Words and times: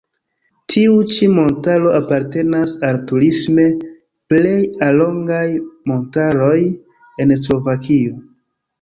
Tiu 0.73 0.95
ĉi 1.15 1.27
montaro 1.33 1.91
apartenas 1.97 2.73
al 2.89 2.99
turisme 3.13 3.67
plej 4.35 4.57
allogaj 4.89 5.47
montaroj 5.95 6.59
en 6.69 7.39
Slovakio. 7.47 8.23